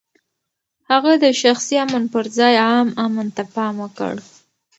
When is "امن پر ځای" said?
1.85-2.55